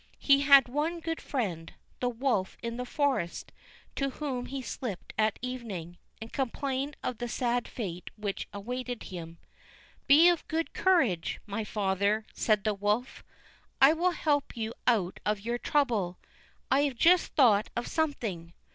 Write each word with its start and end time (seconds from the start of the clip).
He 0.17 0.39
had 0.41 0.67
one 0.67 0.99
good 0.99 1.21
friend, 1.21 1.73
the 1.99 2.09
wolf 2.09 2.57
in 2.63 2.77
the 2.77 2.87
forest, 2.87 3.51
to 3.95 4.09
whom 4.09 4.47
he 4.47 4.59
slipped 4.63 5.13
at 5.15 5.37
evening, 5.43 5.99
and 6.19 6.33
complained 6.33 6.97
of 7.03 7.19
the 7.19 7.27
sad 7.27 7.67
fate 7.67 8.09
which 8.15 8.47
awaited 8.51 9.03
him. 9.03 9.37
"Be 10.07 10.27
of 10.27 10.47
good 10.47 10.73
courage, 10.73 11.39
my 11.45 11.63
father," 11.63 12.25
said 12.33 12.63
the 12.63 12.73
wolf; 12.73 13.23
"I 13.79 13.93
will 13.93 14.09
help 14.09 14.57
you 14.57 14.73
out 14.87 15.19
of 15.23 15.41
your 15.41 15.59
trouble. 15.59 16.17
I 16.71 16.81
have 16.85 16.95
just 16.95 17.35
thought 17.35 17.69
of 17.75 17.85
something. 17.85 18.53